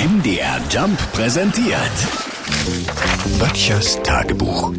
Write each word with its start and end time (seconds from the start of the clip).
MDR 0.00 0.58
Jump 0.70 0.98
präsentiert. 1.12 1.76
Böttchers 3.38 4.02
Tagebuch. 4.02 4.72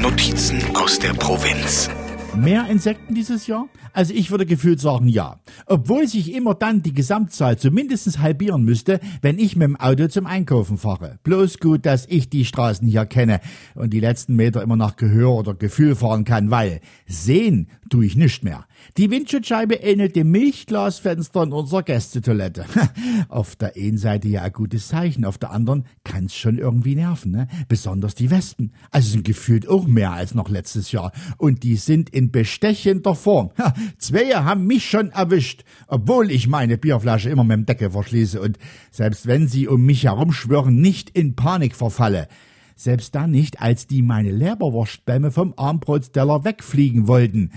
Notizen 0.00 0.62
aus 0.76 1.00
der 1.00 1.14
Provinz. 1.14 1.90
Mehr 2.36 2.68
Insekten 2.68 3.16
dieses 3.16 3.48
Jahr? 3.48 3.66
Also 3.92 4.14
ich 4.14 4.30
würde 4.30 4.46
gefühlt 4.46 4.78
sagen 4.78 5.08
ja. 5.08 5.40
Obwohl 5.66 6.06
sich 6.06 6.32
immer 6.32 6.54
dann 6.54 6.82
die 6.82 6.92
Gesamtzahl 6.92 7.58
zumindest 7.58 8.20
halbieren 8.20 8.62
müsste, 8.62 9.00
wenn 9.20 9.38
ich 9.40 9.56
mit 9.56 9.66
dem 9.66 9.76
Auto 9.76 10.06
zum 10.06 10.26
Einkaufen 10.26 10.78
fahre. 10.78 11.18
Bloß 11.24 11.58
gut, 11.58 11.84
dass 11.84 12.06
ich 12.06 12.28
die 12.28 12.44
Straßen 12.44 12.86
hier 12.86 13.06
kenne 13.06 13.40
und 13.74 13.94
die 13.94 14.00
letzten 14.00 14.36
Meter 14.36 14.62
immer 14.62 14.76
nach 14.76 14.94
Gehör 14.96 15.30
oder 15.30 15.54
Gefühl 15.54 15.96
fahren 15.96 16.24
kann, 16.24 16.52
weil 16.52 16.82
sehen 17.08 17.68
tue 17.90 18.06
ich 18.06 18.16
nicht 18.16 18.44
mehr. 18.44 18.66
Die 18.96 19.10
Windschutzscheibe 19.10 19.74
ähnelt 19.74 20.16
dem 20.16 20.30
Milchglasfenster 20.30 21.42
in 21.42 21.52
unserer 21.52 21.82
Gästetoilette. 21.82 22.64
auf 23.28 23.56
der 23.56 23.74
einen 23.76 23.98
Seite 23.98 24.28
ja 24.28 24.42
ein 24.42 24.52
gutes 24.52 24.88
Zeichen, 24.88 25.24
auf 25.24 25.38
der 25.38 25.50
anderen 25.50 25.84
kann's 26.04 26.34
schon 26.34 26.58
irgendwie 26.58 26.94
nerven, 26.94 27.32
ne? 27.32 27.48
Besonders 27.68 28.14
die 28.14 28.30
Wespen. 28.30 28.72
Also 28.90 29.10
sind 29.10 29.24
gefühlt 29.24 29.68
auch 29.68 29.86
mehr 29.86 30.12
als 30.12 30.34
noch 30.34 30.48
letztes 30.48 30.92
Jahr. 30.92 31.12
Und 31.36 31.62
die 31.62 31.76
sind 31.76 32.10
in 32.10 32.30
bestechender 32.30 33.14
Form. 33.14 33.50
Zwei 33.98 34.30
haben 34.30 34.66
mich 34.66 34.88
schon 34.88 35.10
erwischt, 35.10 35.64
obwohl 35.88 36.30
ich 36.30 36.48
meine 36.48 36.78
Bierflasche 36.78 37.30
immer 37.30 37.44
mit 37.44 37.56
dem 37.56 37.66
Deckel 37.66 37.90
verschließe 37.90 38.40
und 38.40 38.58
selbst 38.90 39.26
wenn 39.26 39.48
sie 39.48 39.68
um 39.68 39.84
mich 39.84 40.04
herumschwören, 40.04 40.80
nicht 40.80 41.10
in 41.10 41.36
Panik 41.36 41.74
verfalle. 41.76 42.28
Selbst 42.76 43.14
dann 43.14 43.30
nicht, 43.30 43.60
als 43.60 43.86
die 43.86 44.02
meine 44.02 44.30
Leberwurstbämme 44.30 45.30
vom 45.30 45.54
Armbrotsteller 45.56 46.44
wegfliegen 46.44 47.08
wollten 47.08 47.50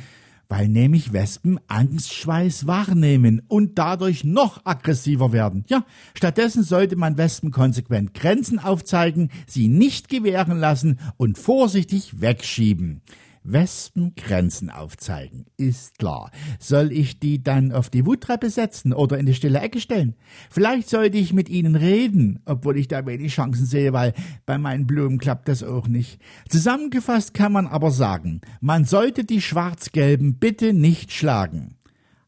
weil 0.49 0.67
nämlich 0.67 1.13
Wespen 1.13 1.59
Angstschweiß 1.67 2.65
wahrnehmen 2.67 3.43
und 3.47 3.77
dadurch 3.77 4.23
noch 4.23 4.65
aggressiver 4.65 5.31
werden. 5.31 5.63
Ja, 5.69 5.85
stattdessen 6.15 6.63
sollte 6.63 6.95
man 6.95 7.17
Wespen 7.17 7.51
konsequent 7.51 8.15
Grenzen 8.15 8.59
aufzeigen, 8.59 9.29
sie 9.47 9.67
nicht 9.67 10.09
gewähren 10.09 10.59
lassen 10.59 10.99
und 11.17 11.37
vorsichtig 11.37 12.19
wegschieben. 12.19 13.01
Wespen 13.43 14.13
Grenzen 14.15 14.69
aufzeigen, 14.69 15.45
ist 15.57 15.97
klar. 15.97 16.31
Soll 16.59 16.91
ich 16.91 17.19
die 17.19 17.41
dann 17.41 17.71
auf 17.71 17.89
die 17.89 18.05
Wuttreppe 18.05 18.49
setzen 18.49 18.93
oder 18.93 19.17
in 19.17 19.25
die 19.25 19.33
stille 19.33 19.59
Ecke 19.59 19.79
stellen? 19.79 20.15
Vielleicht 20.49 20.89
sollte 20.89 21.17
ich 21.17 21.33
mit 21.33 21.49
ihnen 21.49 21.75
reden, 21.75 22.41
obwohl 22.45 22.77
ich 22.77 22.87
da 22.87 23.05
wenig 23.05 23.33
Chancen 23.33 23.65
sehe, 23.65 23.93
weil 23.93 24.13
bei 24.45 24.57
meinen 24.57 24.87
Blumen 24.87 25.17
klappt 25.17 25.47
das 25.47 25.63
auch 25.63 25.87
nicht. 25.87 26.19
Zusammengefasst 26.49 27.33
kann 27.33 27.51
man 27.51 27.67
aber 27.67 27.91
sagen, 27.91 28.41
man 28.61 28.85
sollte 28.85 29.23
die 29.23 29.41
Schwarz-Gelben 29.41 30.39
bitte 30.39 30.73
nicht 30.73 31.11
schlagen. 31.11 31.75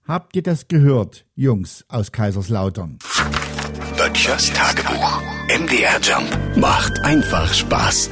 Habt 0.04 0.36
ihr 0.36 0.44
das 0.44 0.67
gehört, 0.67 1.26
Jungs 1.36 1.86
aus 1.88 2.12
Kaiserslautern? 2.12 2.98
Böttchers 3.98 4.52
Tagebuch. 4.52 5.22
MDR 5.48 6.00
Jump 6.02 6.58
macht 6.58 7.00
einfach 7.04 7.54
Spaß. 7.54 8.09